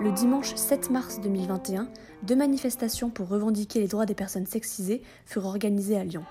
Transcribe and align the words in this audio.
Le 0.00 0.10
dimanche 0.10 0.54
7 0.54 0.90
mars 0.90 1.20
2021, 1.20 1.88
deux 2.22 2.36
manifestations 2.36 3.08
pour 3.08 3.28
revendiquer 3.28 3.80
les 3.80 3.88
droits 3.88 4.06
des 4.06 4.14
personnes 4.14 4.46
sexisées 4.46 5.02
furent 5.26 5.46
organisées 5.46 5.96
à 5.96 6.04
Lyon. 6.04 6.24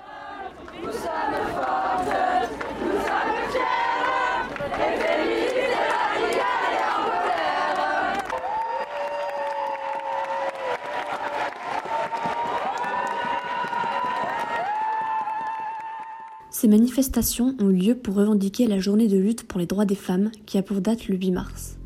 Ces 16.62 16.68
manifestations 16.68 17.56
ont 17.60 17.72
eu 17.72 17.76
lieu 17.76 17.96
pour 17.96 18.14
revendiquer 18.14 18.68
la 18.68 18.80
journée 18.80 19.08
de 19.08 19.18
lutte 19.18 19.48
pour 19.48 19.60
les 19.60 19.66
droits 19.66 19.86
des 19.86 19.96
femmes 19.96 20.30
qui 20.46 20.60
a 20.60 20.62
pour 20.62 20.80
date 20.80 21.08
le 21.08 21.16
8 21.16 21.32
mars. 21.32 21.80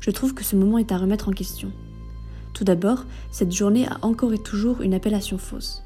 Je 0.00 0.10
trouve 0.10 0.34
que 0.34 0.42
ce 0.42 0.56
moment 0.56 0.78
est 0.78 0.90
à 0.90 0.98
remettre 0.98 1.28
en 1.28 1.32
question. 1.32 1.70
Tout 2.52 2.64
d'abord, 2.64 3.04
cette 3.30 3.52
journée 3.52 3.86
a 3.86 3.98
encore 4.02 4.32
et 4.32 4.38
toujours 4.38 4.82
une 4.82 4.94
appellation 4.94 5.38
fausse. 5.38 5.84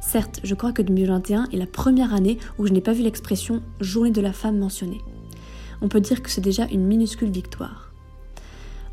Certes, 0.00 0.38
je 0.44 0.54
crois 0.54 0.70
que 0.70 0.80
2021 0.80 1.48
est 1.52 1.56
la 1.56 1.66
première 1.66 2.14
année 2.14 2.38
où 2.56 2.68
je 2.68 2.72
n'ai 2.72 2.80
pas 2.80 2.92
vu 2.92 3.02
l'expression 3.02 3.62
journée 3.80 4.12
de 4.12 4.20
la 4.20 4.32
femme 4.32 4.60
mentionnée. 4.60 5.00
On 5.80 5.88
peut 5.88 6.00
dire 6.00 6.22
que 6.22 6.30
c'est 6.30 6.40
déjà 6.40 6.66
une 6.66 6.86
minuscule 6.86 7.32
victoire. 7.32 7.90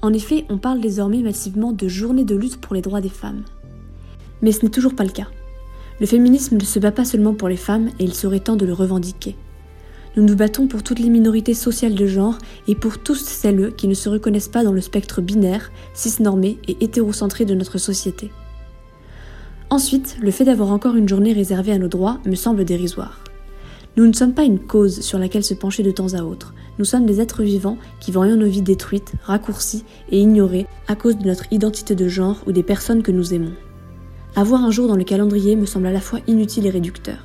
En 0.01 0.13
effet, 0.13 0.45
on 0.49 0.57
parle 0.57 0.81
désormais 0.81 1.21
massivement 1.21 1.73
de 1.73 1.87
journée 1.87 2.25
de 2.25 2.33
lutte 2.33 2.59
pour 2.59 2.73
les 2.73 2.81
droits 2.81 3.01
des 3.01 3.09
femmes. 3.09 3.43
Mais 4.41 4.51
ce 4.51 4.65
n'est 4.65 4.71
toujours 4.71 4.95
pas 4.95 5.03
le 5.03 5.11
cas. 5.11 5.27
Le 5.99 6.05
féminisme 6.05 6.55
ne 6.55 6.63
se 6.63 6.79
bat 6.79 6.91
pas 6.91 7.05
seulement 7.05 7.33
pour 7.33 7.49
les 7.49 7.57
femmes 7.57 7.89
et 7.99 8.05
il 8.05 8.13
serait 8.13 8.39
temps 8.39 8.55
de 8.55 8.65
le 8.65 8.73
revendiquer. 8.73 9.35
Nous 10.15 10.23
nous 10.23 10.35
battons 10.35 10.67
pour 10.67 10.81
toutes 10.81 10.99
les 10.99 11.09
minorités 11.09 11.53
sociales 11.53 11.93
de 11.93 12.07
genre 12.07 12.37
et 12.67 12.75
pour 12.75 12.99
tous 12.99 13.23
celles 13.23 13.73
qui 13.75 13.87
ne 13.87 13.93
se 13.93 14.09
reconnaissent 14.09 14.47
pas 14.47 14.63
dans 14.63 14.71
le 14.71 14.81
spectre 14.81 15.21
binaire, 15.21 15.71
cisnormé 15.93 16.57
et 16.67 16.77
hétérocentré 16.81 17.45
de 17.45 17.53
notre 17.53 17.77
société. 17.77 18.31
Ensuite, 19.69 20.17
le 20.21 20.31
fait 20.31 20.45
d'avoir 20.45 20.71
encore 20.71 20.95
une 20.95 21.07
journée 21.07 21.33
réservée 21.33 21.73
à 21.73 21.77
nos 21.77 21.87
droits 21.87 22.19
me 22.25 22.35
semble 22.35 22.65
dérisoire. 22.65 23.23
Nous 23.97 24.07
ne 24.07 24.13
sommes 24.13 24.33
pas 24.33 24.43
une 24.43 24.59
cause 24.59 25.01
sur 25.01 25.19
laquelle 25.19 25.43
se 25.43 25.53
pencher 25.53 25.83
de 25.83 25.91
temps 25.91 26.13
à 26.13 26.23
autre. 26.23 26.53
Nous 26.79 26.85
sommes 26.85 27.05
des 27.05 27.19
êtres 27.21 27.43
vivants 27.43 27.77
qui 27.99 28.11
voyons 28.11 28.37
nos 28.37 28.47
vies 28.47 28.61
détruites, 28.61 29.13
raccourcies 29.23 29.83
et 30.09 30.19
ignorées 30.19 30.65
à 30.87 30.95
cause 30.95 31.17
de 31.17 31.27
notre 31.27 31.51
identité 31.51 31.93
de 31.93 32.07
genre 32.07 32.41
ou 32.47 32.51
des 32.51 32.63
personnes 32.63 33.03
que 33.03 33.11
nous 33.11 33.33
aimons. 33.33 33.53
Avoir 34.35 34.63
un 34.63 34.71
jour 34.71 34.87
dans 34.87 34.95
le 34.95 35.03
calendrier 35.03 35.55
me 35.55 35.65
semble 35.65 35.87
à 35.87 35.91
la 35.91 35.99
fois 35.99 36.19
inutile 36.27 36.65
et 36.65 36.69
réducteur. 36.69 37.17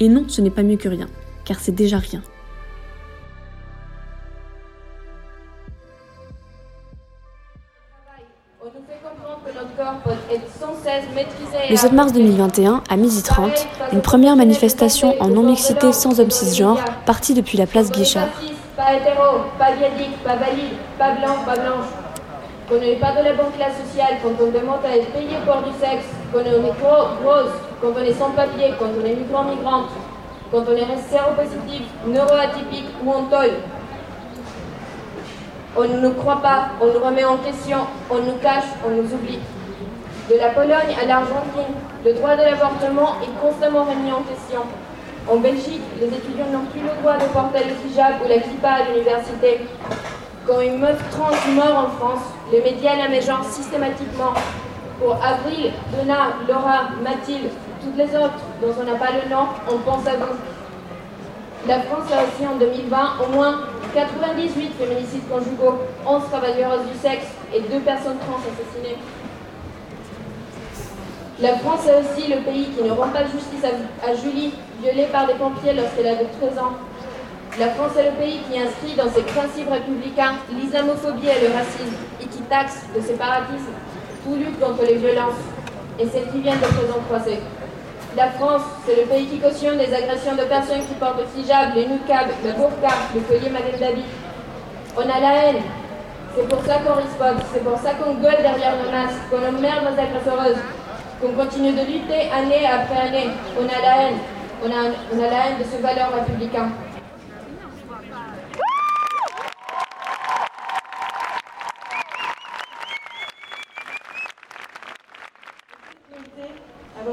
Et 0.00 0.08
non, 0.08 0.24
ce 0.28 0.40
n'est 0.40 0.50
pas 0.50 0.62
mieux 0.62 0.76
que 0.76 0.88
rien, 0.88 1.08
car 1.44 1.58
c'est 1.58 1.72
déjà 1.72 1.98
rien. 1.98 2.22
Le 11.70 11.76
7 11.76 11.92
mars 11.92 12.12
2021, 12.12 12.82
à 12.88 12.96
12h30, 12.96 13.66
une 13.92 14.02
première 14.02 14.36
manifestation 14.36 15.14
en 15.20 15.28
non-mixité 15.28 15.92
sans 15.92 16.20
homme 16.20 16.30
cisgenre 16.30 16.84
partit 17.06 17.34
depuis 17.34 17.56
la 17.56 17.66
place 17.66 17.90
Guichard. 17.90 18.28
Pas 18.76 18.94
hétéro, 18.94 19.40
pas 19.58 19.70
pas 20.24 20.36
valide, 20.36 20.76
pas 20.98 21.14
blanc, 21.14 21.36
pas 21.44 21.54
blanche 21.54 21.86
qu'on 22.68 22.80
n'est 22.80 22.96
pas 22.96 23.12
de 23.12 23.22
la 23.22 23.32
bonne 23.34 23.52
classe 23.56 23.76
sociale, 23.86 24.18
quand 24.22 24.34
on 24.42 24.50
demande 24.50 24.84
à 24.84 24.96
être 24.96 25.12
payé 25.12 25.36
pour 25.46 25.62
du 25.62 25.70
sexe, 25.78 26.06
est 26.40 26.60
grosse, 27.22 27.52
quand 27.80 27.92
on 27.96 28.02
est 28.02 28.12
sans 28.12 28.30
papier, 28.30 28.74
quand 28.78 28.86
on 29.00 29.04
est 29.04 29.14
migrant-migrante, 29.14 29.90
quand 30.50 30.64
on 30.68 30.72
est 30.72 30.86
séropositif, 31.08 31.82
neuroatypique 32.06 32.88
ou 33.04 33.10
en 33.10 33.22
toile. 33.24 33.56
On 35.76 35.82
ne 35.82 36.00
nous 36.00 36.12
croit 36.14 36.40
pas, 36.40 36.68
on 36.80 36.86
nous 36.86 37.04
remet 37.04 37.24
en 37.24 37.36
question, 37.38 37.78
on 38.10 38.18
nous 38.18 38.36
cache, 38.42 38.64
on 38.86 38.90
nous 38.90 39.12
oublie. 39.12 39.40
De 40.30 40.36
la 40.38 40.48
Pologne 40.48 40.96
à 41.00 41.06
l'Argentine, 41.06 41.74
le 42.04 42.14
droit 42.14 42.34
de 42.34 42.42
l'avortement 42.42 43.16
est 43.22 43.40
constamment 43.40 43.84
remis 43.84 44.10
en 44.10 44.22
question. 44.22 44.62
En 45.28 45.36
Belgique, 45.36 45.82
les 46.00 46.06
étudiants 46.06 46.46
n'ont 46.52 46.66
plus 46.72 46.80
le 46.80 47.00
droit 47.00 47.16
de 47.16 47.24
porter 47.32 47.64
le 47.64 47.90
hijab 47.90 48.14
ou 48.24 48.28
la 48.28 48.38
kippa 48.38 48.68
à 48.68 48.82
l'université. 48.88 49.60
Quand 50.46 50.60
une 50.60 50.78
meuf 50.78 50.98
trans 51.10 51.30
meurt 51.54 51.76
en 51.76 51.90
France, 51.90 52.22
les 52.52 52.60
médias 52.62 52.96
la 52.96 53.08
systématiquement. 53.42 54.34
Pour 54.98 55.14
Avril, 55.22 55.72
Donna, 55.92 56.28
Laura, 56.48 56.88
Mathilde, 57.02 57.50
toutes 57.82 57.96
les 57.96 58.16
autres 58.16 58.40
dont 58.62 58.74
on 58.80 58.84
n'a 58.84 58.98
pas 58.98 59.12
le 59.12 59.30
nom, 59.30 59.46
on 59.70 59.78
pense 59.78 60.06
à 60.06 60.16
vous. 60.16 60.36
La 61.68 61.80
France 61.80 62.10
a 62.12 62.22
aussi 62.22 62.46
en 62.46 62.56
2020 62.56 62.96
au 63.24 63.32
moins 63.34 63.60
98 63.92 64.72
féminicides 64.78 65.28
conjugaux, 65.28 65.80
11 66.06 66.22
travailleuses 66.30 66.86
du 66.90 66.98
sexe 66.98 67.26
et 67.52 67.60
2 67.60 67.80
personnes 67.80 68.18
trans 68.18 68.40
assassinées. 68.40 68.96
La 71.40 71.56
France 71.58 71.86
est 71.86 72.00
aussi 72.00 72.32
le 72.32 72.40
pays 72.40 72.68
qui 72.70 72.82
ne 72.82 72.92
rend 72.92 73.08
pas 73.08 73.24
justice 73.24 73.64
à, 73.64 74.14
Julie, 74.14 74.54
violée 74.80 75.08
par 75.12 75.26
des 75.26 75.34
pompiers 75.34 75.74
lorsqu'elle 75.74 76.06
avait 76.06 76.28
13 76.40 76.58
ans. 76.58 76.72
La 77.58 77.68
France 77.70 77.92
est 77.98 78.10
le 78.10 78.16
pays 78.16 78.40
qui 78.50 78.58
inscrit 78.58 78.94
dans 78.96 79.10
ses 79.10 79.22
principes 79.22 79.70
républicains 79.70 80.36
l'islamophobie 80.50 81.28
et 81.28 81.46
le 81.46 81.52
racisme 81.52 81.96
et 82.22 82.26
qui 82.26 82.40
taxe 82.42 82.86
le 82.94 83.02
séparatisme 83.02 83.72
tout 84.26 84.34
lutte 84.34 84.58
contre 84.58 84.82
les 84.82 84.96
violences 84.96 85.42
et 85.98 86.06
celles 86.08 86.28
qui 86.32 86.40
viennent 86.40 86.58
de 86.58 86.66
présent 86.66 86.98
croisés. 87.06 87.38
La 88.16 88.30
France, 88.30 88.62
c'est 88.84 88.96
le 88.96 89.06
pays 89.06 89.26
qui 89.26 89.38
cautionne 89.38 89.78
les 89.78 89.92
agressions 89.94 90.34
de 90.34 90.42
personnes 90.44 90.82
qui 90.88 90.94
portent 90.94 91.20
le 91.20 91.40
hijab, 91.40 91.74
les 91.74 91.86
niqab, 91.86 92.26
le 92.44 92.52
burqa, 92.52 92.94
le 93.14 93.20
collier 93.20 93.50
Magen 93.50 93.78
David. 93.78 94.04
On 94.96 95.02
a 95.02 95.20
la 95.20 95.32
haine. 95.44 95.62
C'est 96.34 96.48
pour 96.48 96.60
ça 96.64 96.74
qu'on 96.80 96.94
rispote, 96.94 97.44
c'est 97.52 97.64
pour 97.64 97.78
ça 97.78 97.92
qu'on 97.94 98.14
gueule 98.14 98.42
derrière 98.42 98.76
nos 98.82 98.90
masques, 98.90 99.24
qu'on 99.30 99.40
emmerde 99.46 99.84
nos 99.84 99.96
agresseuses, 99.96 100.60
qu'on 101.20 101.32
continue 101.32 101.72
de 101.72 101.80
lutter 101.80 102.28
année 102.32 102.66
après 102.66 103.08
année. 103.08 103.30
On 103.58 103.64
a 103.64 103.80
la 103.80 104.02
haine. 104.02 104.18
On 104.64 104.68
a, 104.68 104.90
on 105.14 105.22
a 105.22 105.30
la 105.30 105.36
haine 105.46 105.58
de 105.58 105.64
ce 105.64 105.80
valeur 105.80 106.08
républicain. 106.14 106.68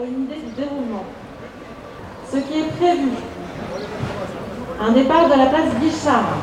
Une 0.01 0.23
idée 0.23 0.41
du 0.41 0.51
déroulement. 0.53 1.05
Ce 2.31 2.37
qui 2.37 2.59
est 2.59 2.71
prévu, 2.77 3.09
un 4.81 4.91
départ 4.91 5.25
de 5.25 5.37
la 5.37 5.45
place 5.47 5.75
Guichard. 5.79 6.37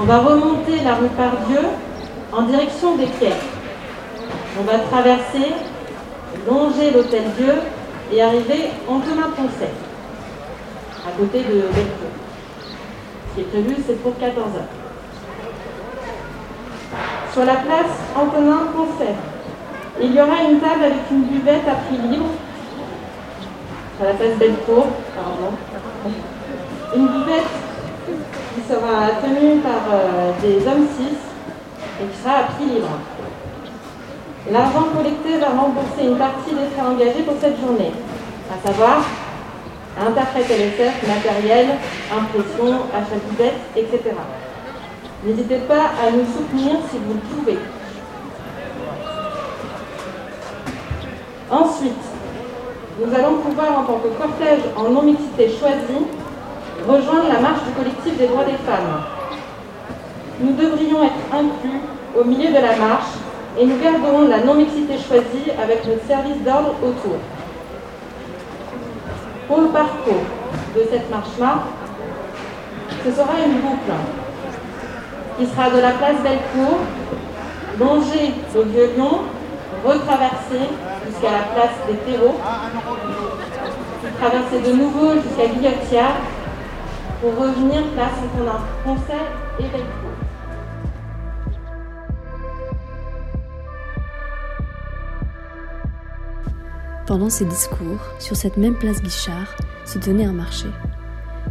On 0.00 0.04
va 0.04 0.18
remonter 0.18 0.82
la 0.84 0.94
rue 0.94 1.08
Pardieu 1.08 1.68
en 2.32 2.42
direction 2.42 2.96
des 2.96 3.06
quais. 3.06 3.34
On 4.58 4.62
va 4.62 4.78
traverser, 4.78 5.52
longer 6.48 6.92
l'hôtel 6.92 7.24
Dieu 7.36 7.54
et 8.12 8.22
arriver 8.22 8.70
en 8.88 8.96
Antonin-Poncet, 8.96 9.70
à 11.06 11.18
côté 11.18 11.38
de 11.40 11.60
Belcourt. 11.60 12.16
Ce 13.30 13.34
qui 13.34 13.40
est 13.40 13.44
prévu, 13.44 13.76
c'est 13.86 14.00
pour 14.02 14.16
14 14.18 14.38
heures. 14.38 14.62
Sur 17.32 17.44
la 17.44 17.56
place 17.56 17.92
Antonin-Poncet, 18.14 19.14
il 20.02 20.14
y 20.14 20.20
aura 20.20 20.42
une 20.42 20.58
table 20.58 20.84
avec 20.84 21.10
une 21.10 21.22
buvette 21.24 21.66
à 21.68 21.74
prix 21.86 21.96
libre, 22.08 22.26
à 24.00 24.04
la 24.04 24.14
place 24.14 24.36
Belcourt, 24.38 24.88
pardon. 25.14 25.54
Une 26.96 27.06
buvette 27.06 27.52
qui 28.54 28.60
sera 28.68 29.20
tenue 29.22 29.60
par 29.60 29.82
euh, 29.92 30.32
des 30.42 30.66
hommes 30.66 30.86
cis 30.96 31.16
et 32.00 32.06
qui 32.06 32.22
sera 32.22 32.38
à 32.38 32.42
prix 32.44 32.66
libre. 32.66 32.98
L'argent 34.50 34.88
collecté 34.94 35.38
va 35.38 35.50
rembourser 35.50 36.02
une 36.02 36.18
partie 36.18 36.50
des 36.50 36.66
frais 36.74 36.86
engagés 36.86 37.22
pour 37.22 37.36
cette 37.40 37.60
journée, 37.60 37.92
à 38.50 38.66
savoir 38.66 39.04
interprète 40.00 40.48
LSF, 40.48 41.06
matériel, 41.06 41.66
impression, 42.10 42.80
achat 42.92 43.14
de 43.14 43.30
buvette, 43.30 43.60
etc. 43.76 44.16
N'hésitez 45.24 45.58
pas 45.68 45.92
à 46.02 46.10
nous 46.10 46.24
soutenir 46.26 46.78
si 46.90 46.98
vous 46.98 47.14
le 47.14 47.20
pouvez. 47.36 47.58
Ensuite, 51.52 51.92
nous 52.98 53.14
allons 53.14 53.36
pouvoir, 53.36 53.80
en 53.80 53.82
tant 53.82 53.98
que 53.98 54.08
cortège 54.16 54.62
en 54.74 54.88
non-mixité 54.88 55.50
choisie, 55.50 56.06
rejoindre 56.88 57.28
la 57.28 57.40
marche 57.40 57.60
du 57.66 57.72
collectif 57.72 58.16
des 58.16 58.26
droits 58.26 58.44
des 58.44 58.56
femmes. 58.64 59.02
Nous 60.40 60.54
devrions 60.54 61.04
être 61.04 61.12
inclus 61.30 61.80
au 62.18 62.24
milieu 62.24 62.48
de 62.48 62.54
la 62.54 62.76
marche 62.76 63.12
et 63.60 63.66
nous 63.66 63.76
garderons 63.76 64.28
la 64.28 64.38
non-mixité 64.38 64.94
choisie 64.94 65.50
avec 65.62 65.86
notre 65.86 66.06
service 66.06 66.40
d'ordre 66.42 66.74
autour. 66.82 67.18
Pour 69.46 69.60
le 69.60 69.68
parcours 69.68 70.24
de 70.74 70.80
cette 70.90 71.10
marche-là, 71.10 71.64
ce 73.04 73.10
sera 73.12 73.32
une 73.44 73.60
boucle 73.60 73.92
qui 75.38 75.46
sera 75.46 75.68
de 75.68 75.80
la 75.82 75.90
place 75.90 76.16
Bellecour, 76.22 76.78
longée 77.78 78.32
au 78.56 78.62
Vieux-Lyon, 78.62 79.18
retraverser 79.84 80.70
jusqu'à 81.22 81.38
la 81.38 81.44
place 81.44 81.76
des 81.88 81.96
terreaux, 81.98 82.34
traverser 84.18 84.60
de 84.60 84.76
nouveau 84.76 85.14
jusqu'à 85.14 85.46
Guillotière 85.46 86.16
pour 87.20 87.30
revenir 87.36 87.82
place 87.94 88.12
Antonin 88.24 88.58
Français 88.82 89.22
et 89.58 89.62
Belcourt. 89.62 89.86
Pendant 97.06 97.30
ces 97.30 97.44
discours, 97.44 98.00
sur 98.18 98.36
cette 98.36 98.56
même 98.56 98.74
place 98.74 99.02
Guichard, 99.02 99.54
se 99.84 99.98
tenait 99.98 100.24
un 100.24 100.32
marché. 100.32 100.66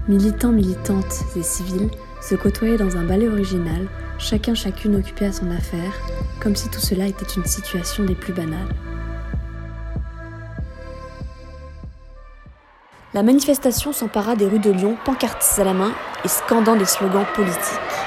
Militants, 0.07 0.51
militantes 0.51 1.23
et 1.35 1.43
civils 1.43 1.89
se 2.21 2.35
côtoyaient 2.35 2.77
dans 2.77 2.97
un 2.97 3.03
ballet 3.03 3.27
original, 3.27 3.87
chacun 4.17 4.53
chacune 4.53 4.95
occupé 4.95 5.25
à 5.25 5.31
son 5.31 5.49
affaire, 5.51 5.93
comme 6.41 6.55
si 6.55 6.69
tout 6.69 6.79
cela 6.79 7.05
était 7.05 7.25
une 7.37 7.45
situation 7.45 8.03
des 8.03 8.15
plus 8.15 8.33
banales. 8.33 8.67
La 13.13 13.23
manifestation 13.23 13.91
s'empara 13.91 14.37
des 14.37 14.45
rues 14.45 14.59
de 14.59 14.71
Lyon, 14.71 14.95
pancartes 15.03 15.45
à 15.57 15.65
la 15.65 15.73
main 15.73 15.91
et 16.23 16.29
scandant 16.29 16.77
des 16.77 16.85
slogans 16.85 17.25
politiques. 17.35 18.00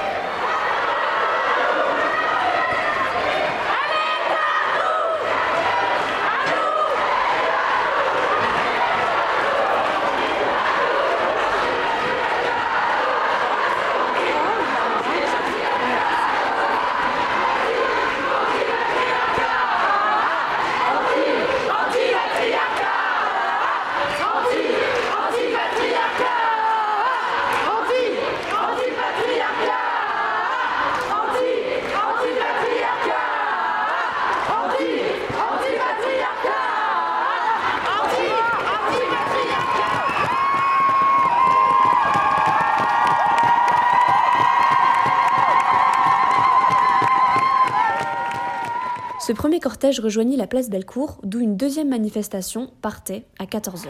Ce 49.25 49.33
premier 49.33 49.59
cortège 49.59 49.99
rejoignit 49.99 50.37
la 50.37 50.45
place 50.45 50.69
Bellecour, 50.69 51.19
d'où 51.23 51.39
une 51.39 51.57
deuxième 51.57 51.89
manifestation 51.89 52.69
partait 52.83 53.25
à 53.39 53.45
14h. 53.45 53.87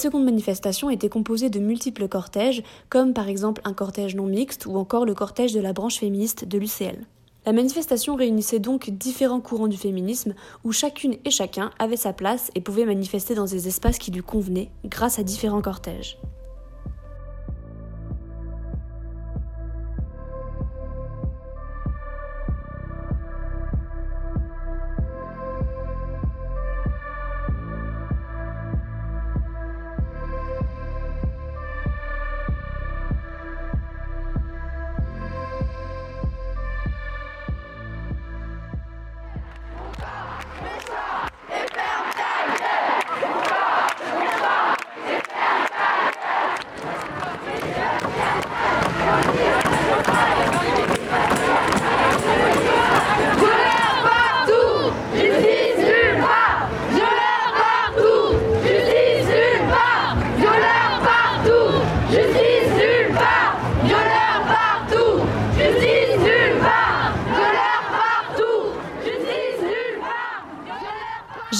Cette 0.00 0.12
seconde 0.12 0.24
manifestation 0.24 0.88
était 0.88 1.10
composée 1.10 1.50
de 1.50 1.60
multiples 1.60 2.08
cortèges, 2.08 2.62
comme 2.88 3.12
par 3.12 3.28
exemple 3.28 3.60
un 3.66 3.74
cortège 3.74 4.16
non 4.16 4.24
mixte 4.24 4.64
ou 4.64 4.78
encore 4.78 5.04
le 5.04 5.12
cortège 5.12 5.52
de 5.52 5.60
la 5.60 5.74
branche 5.74 5.98
féministe 5.98 6.46
de 6.46 6.56
l'UCL. 6.56 7.06
La 7.44 7.52
manifestation 7.52 8.16
réunissait 8.16 8.60
donc 8.60 8.88
différents 8.88 9.42
courants 9.42 9.68
du 9.68 9.76
féminisme 9.76 10.32
où 10.64 10.72
chacune 10.72 11.18
et 11.26 11.30
chacun 11.30 11.70
avait 11.78 11.98
sa 11.98 12.14
place 12.14 12.50
et 12.54 12.62
pouvait 12.62 12.86
manifester 12.86 13.34
dans 13.34 13.44
des 13.44 13.68
espaces 13.68 13.98
qui 13.98 14.10
lui 14.10 14.22
convenaient 14.22 14.70
grâce 14.86 15.18
à 15.18 15.22
différents 15.22 15.60
cortèges. 15.60 16.16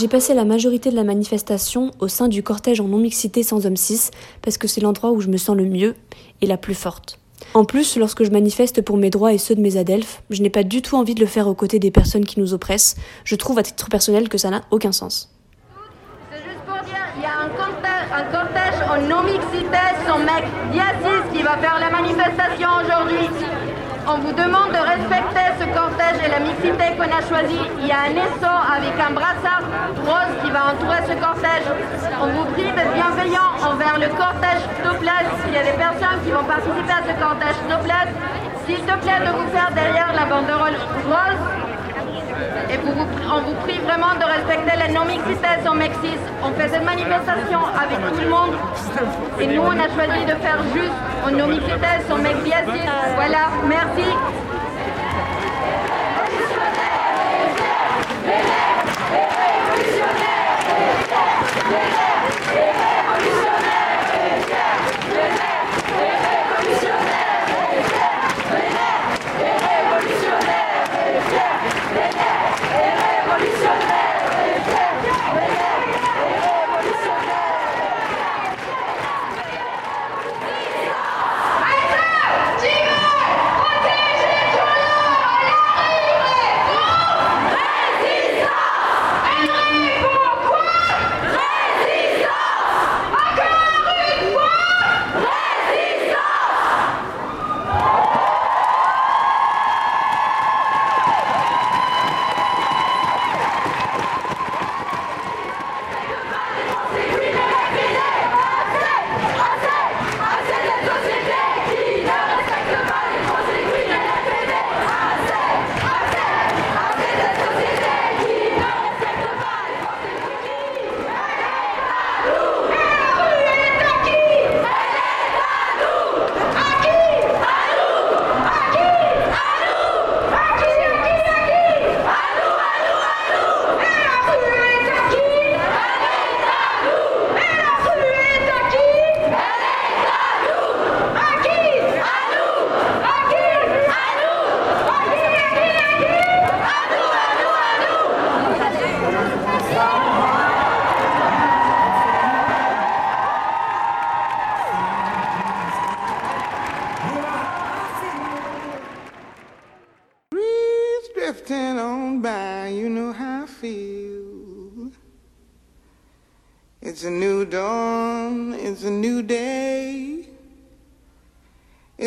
J'ai 0.01 0.09
passé 0.09 0.33
la 0.33 0.47
majorité 0.47 0.91
de 0.91 0.97
la 0.97 1.05
manifestation 1.05 1.91
au 1.99 2.09
sein 2.09 2.29
du 2.29 2.43
cortège 2.43 2.81
en 2.81 2.89
non-mixité 2.89 3.43
sans 3.43 3.67
homme 3.67 3.77
6 3.77 4.13
parce 4.41 4.57
que 4.57 4.67
c'est 4.67 4.81
l'endroit 4.81 5.11
où 5.11 5.21
je 5.21 5.29
me 5.29 5.37
sens 5.37 5.55
le 5.55 5.67
mieux 5.67 5.95
et 6.41 6.47
la 6.47 6.57
plus 6.57 6.75
forte. 6.75 7.19
En 7.53 7.67
plus, 7.67 7.99
lorsque 7.99 8.25
je 8.25 8.31
manifeste 8.31 8.81
pour 8.81 8.97
mes 8.97 9.11
droits 9.11 9.35
et 9.35 9.37
ceux 9.37 9.55
de 9.55 9.61
mes 9.61 9.77
adelphes, 9.77 10.23
je 10.31 10.41
n'ai 10.41 10.49
pas 10.49 10.63
du 10.63 10.81
tout 10.81 10.97
envie 10.97 11.15
de 11.15 11.21
le 11.21 11.27
faire 11.27 11.49
aux 11.49 11.55
côtés 11.55 11.79
des 11.79 11.91
personnes 11.91 12.25
qui 12.25 12.41
nous 12.41 12.55
oppressent. 12.55 12.97
Je 13.25 13.37
trouve 13.37 13.59
à 13.59 13.63
titre 13.63 13.91
personnel 13.91 14.31
que 14.31 14.39
ça 14.39 14.49
n'a 14.49 14.63
aucun 14.71 14.93
sens. 14.93 15.35
C'est 16.33 16.39
juste 16.39 16.65
pour 16.65 16.83
dire, 16.83 16.97
il 17.19 17.23
y 17.23 17.27
a 17.27 17.41
un 17.41 17.51
cortège, 17.51 18.81
en 18.89 19.07
non-mixité 19.07 19.85
sans 20.09 20.19
mec 20.21 20.47
Diasis 20.73 21.31
qui 21.31 21.43
va 21.43 21.59
faire 21.59 21.79
la 21.79 21.91
manifestation 21.91 22.69
aujourd'hui. 22.83 23.29
On 24.07 24.19
vous 24.19 24.33
demande 24.33 24.73
de 24.73 24.81
respecter 24.81 25.47
ce 25.61 25.67
cortège 25.77 26.19
et 26.25 26.31
la 26.31 26.41
mixité 26.41 26.97
qu'on 26.97 27.11
a 27.11 27.21
choisi. 27.21 27.59
Il 27.81 27.87
y 27.87 27.93
a 27.93 28.09
un 28.09 28.17
esso 28.17 28.49
avec 28.49 28.95
un 28.99 29.13
brassard 29.13 29.63
rose 30.05 30.35
qui 30.43 30.51
va 30.51 30.73
entourer 30.73 31.03
ce 31.07 31.15
cortège. 31.21 31.69
On 32.21 32.29
vous 32.29 32.45
prie 32.53 32.73
d'être 32.73 32.93
bienveillant 32.95 33.53
envers 33.63 33.99
le 33.99 34.09
cortège 34.17 34.65
Topless. 34.83 35.29
Il 35.49 35.55
y 35.55 35.59
a 35.59 35.65
des 35.65 35.77
personnes 35.77 36.21
qui 36.25 36.31
vont 36.31 36.45
participer 36.45 36.93
à 36.93 37.03
ce 37.05 37.15
cortège 37.21 37.59
Topless. 37.69 38.09
S'il 38.67 38.81
te 38.81 38.97
plaît 39.05 39.21
de 39.21 39.33
vous 39.37 39.49
faire 39.53 39.71
derrière 39.75 40.13
la 40.15 40.25
banderole 40.25 40.77
rose. 41.07 41.60
On 43.33 43.41
vous 43.43 43.55
prie 43.67 43.79
vraiment 43.79 44.15
de 44.19 44.25
respecter 44.25 44.77
la 44.77 44.89
non-mixité 44.89 45.49
sans 45.65 45.75
Mexis. 45.75 46.19
On 46.43 46.51
fait 46.59 46.69
cette 46.69 46.85
manifestation 46.85 47.61
avec 47.79 47.99
tout 48.15 48.21
le 48.21 48.29
monde. 48.29 48.55
Et 49.41 49.47
nous, 49.47 49.63
on 49.63 49.79
a 49.79 49.89
choisi 49.89 50.25
de 50.25 50.35
faire 50.43 50.59
juste 50.75 50.99
en 51.25 51.31
non-mixité 51.31 51.91
sans 52.09 52.19
Mexis. 52.19 52.53
Voilà, 53.17 53.49
merci. 53.69 54.09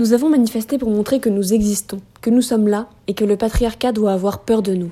Nous 0.00 0.14
avons 0.14 0.30
manifesté 0.30 0.78
pour 0.78 0.88
montrer 0.88 1.20
que 1.20 1.28
nous 1.28 1.52
existons, 1.52 2.00
que 2.22 2.30
nous 2.30 2.40
sommes 2.40 2.68
là 2.68 2.88
et 3.06 3.12
que 3.12 3.26
le 3.26 3.36
patriarcat 3.36 3.92
doit 3.92 4.12
avoir 4.12 4.38
peur 4.38 4.62
de 4.62 4.72
nous. 4.72 4.90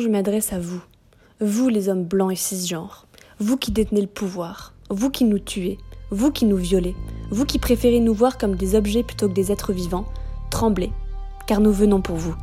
Je 0.00 0.08
m'adresse 0.08 0.52
à 0.52 0.58
vous, 0.58 0.80
vous 1.40 1.68
les 1.68 1.88
hommes 1.88 2.04
blancs 2.04 2.32
et 2.32 2.36
cisgenres, 2.36 3.06
vous 3.38 3.56
qui 3.56 3.70
détenez 3.70 4.00
le 4.00 4.08
pouvoir, 4.08 4.72
vous 4.90 5.08
qui 5.08 5.24
nous 5.24 5.38
tuez, 5.38 5.78
vous 6.10 6.32
qui 6.32 6.46
nous 6.46 6.56
violez, 6.56 6.96
vous 7.30 7.44
qui 7.44 7.60
préférez 7.60 8.00
nous 8.00 8.12
voir 8.12 8.36
comme 8.36 8.56
des 8.56 8.74
objets 8.74 9.04
plutôt 9.04 9.28
que 9.28 9.34
des 9.34 9.52
êtres 9.52 9.72
vivants, 9.72 10.06
tremblez, 10.50 10.90
car 11.46 11.60
nous 11.60 11.72
venons 11.72 12.00
pour 12.00 12.16
vous. 12.16 12.34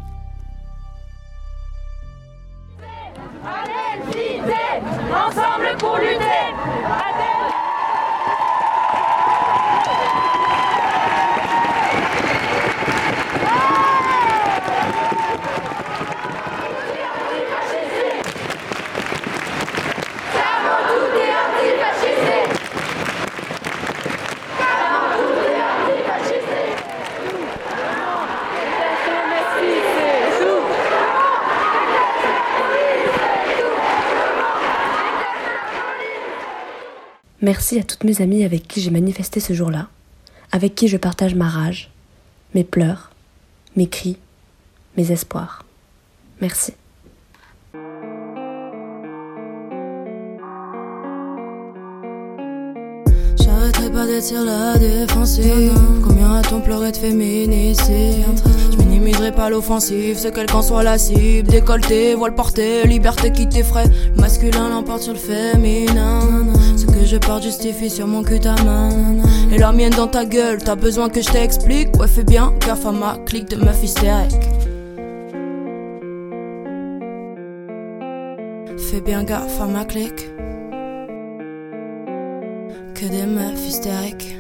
Merci 37.44 37.80
à 37.80 37.84
toutes 37.84 38.04
mes 38.04 38.22
amies 38.22 38.44
avec 38.44 38.68
qui 38.68 38.82
j'ai 38.82 38.92
manifesté 38.92 39.40
ce 39.40 39.54
jour-là, 39.54 39.88
avec 40.52 40.76
qui 40.76 40.88
je 40.88 40.98
partage 40.98 41.34
ma 41.34 41.50
rage, 41.50 41.90
mes 42.54 42.64
pleurs, 42.64 43.10
mes 43.76 43.88
cris, 43.88 44.18
mes 44.96 45.12
espoirs. 45.12 45.66
Merci. 46.40 46.74
J'arrêterai 53.42 53.92
pas 53.92 54.06
d'être 54.06 54.24
sur 54.24 54.46
la 54.46 54.78
défensive. 54.78 55.74
Combien 56.04 56.36
a-t-on 56.36 56.62
pleuré 56.62 56.92
de 56.92 56.98
féminicide? 56.98 58.26
Je 58.72 58.78
minimiserai 58.78 59.32
pas 59.32 59.50
l'offensive, 59.50 60.16
c'est 60.20 60.32
quelle 60.32 60.46
qu'en 60.46 60.62
soit 60.62 60.84
la 60.84 61.00
cible. 61.00 61.48
Décolleté, 61.50 62.14
voile 62.14 62.36
porté, 62.36 62.86
liberté 62.86 63.32
qui 63.32 63.50
t'effraie. 63.50 63.88
Le 64.16 64.22
masculin 64.22 64.70
l'emporte 64.70 65.02
sur 65.02 65.14
le 65.14 65.20
féminin. 65.20 66.54
Ce 66.76 66.86
que 66.86 67.06
je 67.06 67.18
porte 67.18 67.44
justifie 67.44 67.90
sur 67.90 68.08
mon 68.08 68.24
cul 68.24 68.40
ta 68.40 68.56
main. 68.64 68.90
Et 69.52 69.58
la 69.58 69.72
mienne 69.72 69.94
dans 69.94 70.08
ta 70.08 70.26
gueule, 70.26 70.60
t'as 70.64 70.76
besoin 70.76 71.10
que 71.10 71.22
je 71.22 71.30
t'explique. 71.30 71.96
Ouais, 71.98 72.08
fais 72.08 72.24
bien 72.24 72.54
gaffe 72.60 72.86
à 72.86 72.92
ma 72.92 73.18
clique 73.26 73.50
de 73.50 73.58
meuf 73.58 73.84
hystérique. 73.84 74.50
Fais 78.90 79.02
bien 79.02 79.24
gaffe 79.24 79.62
à 79.62 79.66
ma 79.66 79.86
clique. 79.86 80.30
Que 82.96 83.06
des 83.06 83.26
meufs 83.26 83.68
hystériques. 83.68 84.38